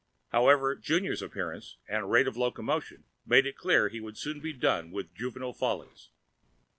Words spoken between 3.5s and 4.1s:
clear he